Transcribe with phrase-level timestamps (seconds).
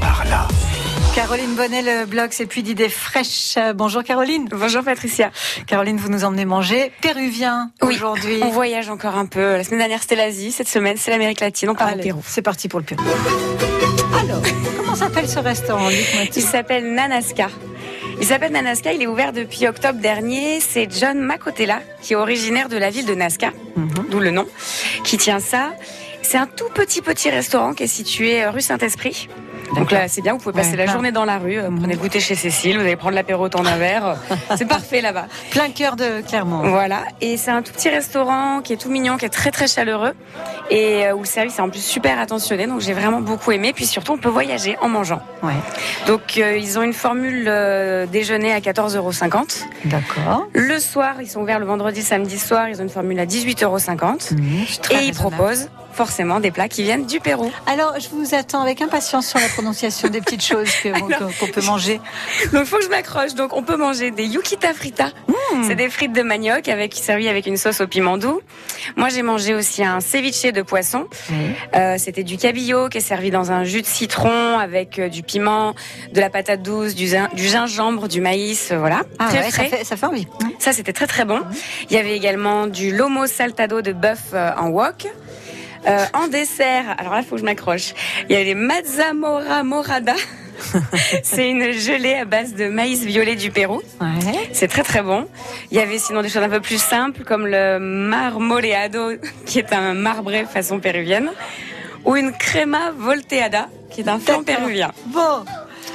[0.00, 0.48] Par là.
[1.14, 3.56] Caroline Bonnet, le blog C'est plus d'idées fraîches.
[3.74, 4.48] Bonjour Caroline.
[4.50, 5.30] Bonjour Patricia.
[5.66, 8.40] Caroline, vous nous emmenez manger péruvien aujourd'hui.
[8.42, 9.56] On voyage encore un peu.
[9.56, 11.70] La semaine dernière c'était l'Asie, cette semaine c'est l'Amérique latine.
[11.70, 12.22] On part au Pérou.
[12.26, 13.02] C'est parti pour le Pérou.
[14.20, 14.42] Alors,
[14.76, 17.48] comment s'appelle ce restaurant Il s'appelle Nanaska.
[18.20, 20.60] Il s'appelle Nanaska, il est ouvert depuis octobre dernier.
[20.60, 24.06] C'est John Macotella, qui est originaire de la ville de Nazca, mhm.
[24.10, 24.46] d'où le nom,
[25.04, 25.74] qui tient ça.
[26.22, 29.28] C'est un tout petit petit restaurant qui est situé rue Saint-Esprit.
[29.74, 31.98] Donc là, c'est bien, vous pouvez passer la journée dans la rue, euh, prenez le
[31.98, 34.16] goûter chez Cécile, vous allez prendre l'apéro temps d'un verre.
[34.56, 35.26] c'est parfait là-bas.
[35.50, 36.68] Plein cœur de Clermont.
[36.68, 37.02] Voilà.
[37.20, 40.14] Et c'est un tout petit restaurant qui est tout mignon, qui est très très chaleureux
[40.70, 42.66] et euh, où le service est en plus super attentionné.
[42.66, 43.72] Donc j'ai vraiment beaucoup aimé.
[43.74, 45.20] Puis surtout, on peut voyager en mangeant.
[45.42, 45.52] Ouais.
[46.06, 47.44] Donc euh, ils ont une formule
[48.10, 49.12] déjeuner à 14,50 euros.
[49.84, 50.48] D'accord.
[50.52, 52.68] Le soir, ils sont ouverts le vendredi, samedi soir.
[52.68, 53.78] Ils ont une formule à 18,50 euros.
[54.30, 57.50] Mmh, et ils proposent forcément des plats qui viennent du Pérou.
[57.66, 62.00] Alors, je vous attends avec impatience sur la prononciation des petites choses qu'on peut manger.
[62.52, 63.34] Donc, il faut que je m'accroche.
[63.34, 65.06] Donc, on peut manger des yukita frita.
[65.06, 65.64] Mmh.
[65.66, 68.40] C'est des frites de manioc avec servi avec une sauce au piment doux.
[68.96, 71.06] Moi, j'ai mangé aussi un ceviche de poisson.
[71.74, 75.22] Euh, C'était du cabillaud qui est servi dans un jus de citron avec euh, du
[75.22, 75.74] piment,
[76.12, 79.00] de la patate douce, du, du gingembre, du maïs, euh, voilà.
[79.18, 80.26] Ah très Ça, fait, ça fait envie.
[80.58, 81.40] Ça, c'était très très bon.
[81.88, 85.06] Il y avait également du lomo saltado de bœuf en wok.
[85.86, 87.94] Euh, en dessert, alors là, il faut que je m'accroche.
[88.28, 90.14] Il y a les mazzamora morada.
[91.22, 93.82] c'est une gelée à base de maïs violet du Pérou.
[94.52, 95.26] C'est très très bon.
[95.70, 99.12] Il y avait sinon des choses un peu plus simples comme le marmoleado,
[99.44, 101.30] qui est un marbré façon péruvienne,
[102.04, 104.92] ou une crema volteada, qui est un flan péruvien.
[105.06, 105.44] Bon,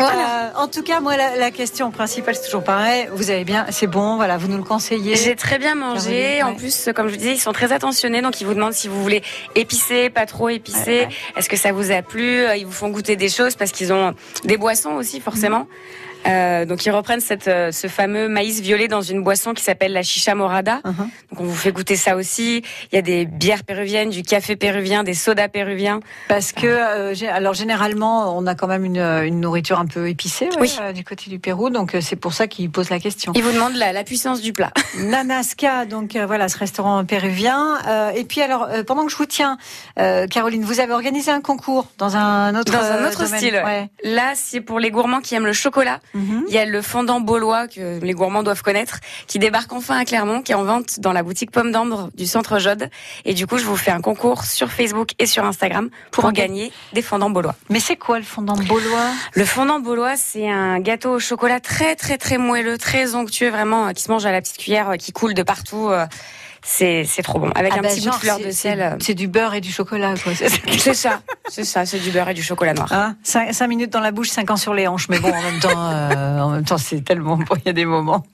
[0.00, 3.08] euh, en tout cas, moi, la, question principale, c'est toujours pareil.
[3.12, 5.16] Vous avez bien, c'est bon, voilà, vous nous le conseillez.
[5.16, 6.42] J'ai très bien mangé.
[6.42, 8.88] En plus, comme je vous disais, ils sont très attentionnés, donc ils vous demandent si
[8.88, 9.22] vous voulez
[9.54, 11.08] épicé, pas trop épicé.
[11.36, 12.44] Est-ce que ça vous a plu?
[12.56, 15.66] Ils vous font goûter des choses parce qu'ils ont des boissons aussi, forcément.
[16.26, 19.92] Euh, donc ils reprennent cette, euh, ce fameux maïs violet dans une boisson qui s'appelle
[19.92, 20.80] la chicha morada.
[20.84, 20.96] Uh-huh.
[21.30, 22.62] Donc on vous fait goûter ça aussi.
[22.92, 26.00] Il y a des bières péruviennes, du café péruvien, des sodas péruviens.
[26.28, 30.48] Parce que euh, alors généralement on a quand même une, une nourriture un peu épicée
[30.60, 30.70] oui.
[30.94, 33.32] du côté du Pérou, donc c'est pour ça qu'ils posent la question.
[33.34, 34.72] Ils vous demandent la, la puissance du plat.
[34.98, 37.78] Nanasca, donc voilà ce restaurant péruvien.
[38.14, 39.56] et puis alors pendant que je vous tiens,
[39.96, 43.62] Caroline, vous avez organisé un concours dans un autre dans un autre style.
[44.04, 46.00] Là c'est pour les gourmands qui aiment le chocolat.
[46.14, 46.44] Mhm.
[46.48, 50.04] Il y a le fondant baulois que les gourmands doivent connaître, qui débarque enfin à
[50.04, 52.90] Clermont, qui est en vente dans la boutique Pomme d'Ambre du Centre Jode.
[53.24, 56.72] Et du coup, je vous fais un concours sur Facebook et sur Instagram pour, gagner
[56.92, 57.54] des fondants baulois.
[57.68, 59.06] Mais c'est quoi le fondant baulois?
[59.34, 63.88] Le fondant baulois, c'est un gâteau au chocolat très très très moelleux, très onctueux, vraiment,
[63.88, 65.90] euh, qui se mange à la petite cuillère, euh, qui coule de partout.
[66.82, 67.50] Euh, c'est trop bon.
[67.54, 68.96] Avec ah un bah petit bout de fleur de sel.
[69.00, 70.32] C'est du beurre et du chocolat, quoi.
[70.34, 71.20] C'est ça.
[71.48, 72.92] C'est ça, c'est du beurre et du chocolat noir.
[72.92, 75.08] Hein 5, minutes dans la bouche, 5 ans sur les hanches.
[75.08, 77.56] Mais bon, en même temps, euh, en même temps, c'est tellement bon.
[77.56, 78.24] Il y a des moments.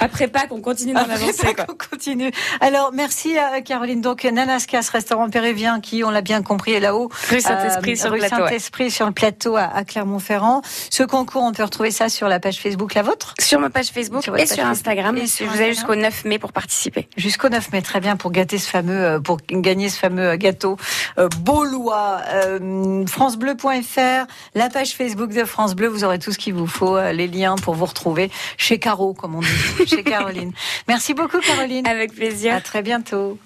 [0.00, 1.54] Après Pâques, on continue dans l'avancée.
[1.68, 2.30] On continue.
[2.60, 4.00] Alors, merci à Caroline.
[4.00, 7.10] Donc, Nanascas, restaurant péruvien, qui, on l'a bien compris, est là-haut.
[7.30, 8.36] Rue Saint-Esprit sur, le plateau.
[8.36, 10.62] Saint-Esprit sur le plateau à, Clermont-Ferrand.
[10.90, 13.34] Ce concours, on peut retrouver ça sur la page Facebook, la vôtre?
[13.40, 15.16] Sur ma page Facebook et, sur Instagram.
[15.16, 17.08] Et vous avez jusqu'au 9 mai pour participer.
[17.16, 20.76] Jusqu'au 9 mai, très bien, pour gâter ce fameux, euh, pour gagner ce fameux gâteau
[21.18, 22.20] euh, Beaulois.
[22.28, 27.00] Euh, FranceBleu.fr, la page Facebook de France Bleu, vous aurez tout ce qu'il vous faut,
[27.12, 30.52] les liens pour vous retrouver chez Caro, comme on dit, chez Caroline.
[30.88, 31.86] Merci beaucoup, Caroline.
[31.86, 32.54] Avec plaisir.
[32.54, 33.38] À très bientôt.